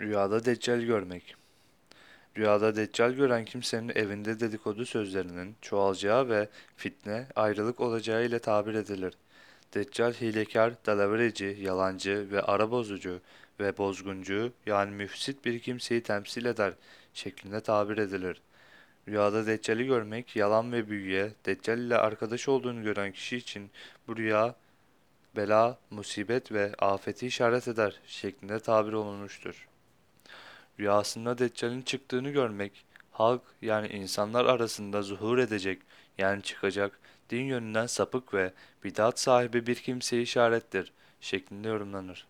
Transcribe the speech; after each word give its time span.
Rüyada 0.00 0.44
deccal 0.44 0.80
görmek. 0.80 1.34
Rüyada 2.36 2.76
deccal 2.76 3.12
gören 3.12 3.44
kimsenin 3.44 3.92
evinde 3.94 4.40
dedikodu 4.40 4.86
sözlerinin 4.86 5.56
çoğalacağı 5.62 6.28
ve 6.28 6.48
fitne, 6.76 7.26
ayrılık 7.36 7.80
olacağı 7.80 8.24
ile 8.24 8.38
tabir 8.38 8.74
edilir. 8.74 9.14
Deccal 9.74 10.12
hilekar, 10.12 10.74
dalavereci, 10.86 11.56
yalancı 11.60 12.28
ve 12.30 12.42
ara 12.42 12.70
bozucu 12.70 13.20
ve 13.60 13.78
bozguncu 13.78 14.52
yani 14.66 14.90
müfsit 14.90 15.44
bir 15.44 15.60
kimseyi 15.60 16.02
temsil 16.02 16.44
eder 16.44 16.72
şeklinde 17.14 17.60
tabir 17.60 17.98
edilir. 17.98 18.42
Rüyada 19.08 19.46
Deccal'i 19.46 19.86
görmek 19.86 20.36
yalan 20.36 20.72
ve 20.72 20.88
büyüye, 20.88 21.32
Deccal 21.46 21.78
ile 21.78 21.96
arkadaş 21.96 22.48
olduğunu 22.48 22.82
gören 22.82 23.12
kişi 23.12 23.36
için 23.36 23.70
bu 24.08 24.16
rüya 24.16 24.54
bela, 25.36 25.78
musibet 25.90 26.52
ve 26.52 26.72
afeti 26.78 27.26
işaret 27.26 27.68
eder 27.68 28.00
şeklinde 28.06 28.60
tabir 28.60 28.92
olunmuştur. 28.92 29.66
Rüyasında 30.80 31.38
Deccal'in 31.38 31.82
çıktığını 31.82 32.30
görmek, 32.30 32.84
halk 33.10 33.42
yani 33.62 33.88
insanlar 33.88 34.44
arasında 34.44 35.02
zuhur 35.02 35.38
edecek 35.38 35.82
yani 36.18 36.42
çıkacak, 36.42 37.00
din 37.30 37.42
yönünden 37.44 37.86
sapık 37.86 38.34
ve 38.34 38.52
bidat 38.84 39.20
sahibi 39.20 39.66
bir 39.66 39.74
kimseye 39.74 40.22
işarettir 40.22 40.92
şeklinde 41.20 41.68
yorumlanır. 41.68 42.26